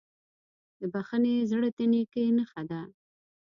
[0.79, 2.81] د بښنې زړه د نیکۍ نښه ده.